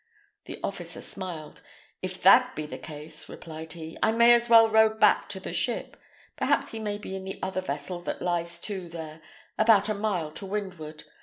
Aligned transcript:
The 0.45 0.59
officer 0.63 0.99
smiled. 0.99 1.61
"If 2.01 2.19
that 2.23 2.55
be 2.55 2.65
the 2.65 2.79
case," 2.79 3.29
replied 3.29 3.73
he, 3.73 3.99
"I 4.01 4.11
may 4.11 4.33
as 4.33 4.49
well 4.49 4.67
row 4.67 4.89
back 4.89 5.29
to 5.29 5.39
the 5.39 5.53
ship. 5.53 5.95
Perhaps 6.37 6.69
he 6.71 6.79
may 6.79 6.97
be 6.97 7.15
in 7.15 7.23
the 7.23 7.37
other 7.43 7.61
vessel 7.61 7.99
that 8.01 8.19
lies 8.19 8.59
to 8.61 8.89
there, 8.89 9.21
about 9.59 9.89
a 9.89 9.93
mile 9.93 10.31
to 10.31 10.45
windward. 10.47 11.03